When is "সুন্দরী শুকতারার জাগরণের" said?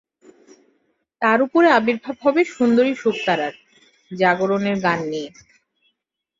2.55-4.77